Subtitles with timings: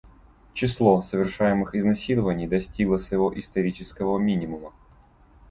[0.55, 4.73] Число совершаемых изнасилований достигло своего исторического минимума.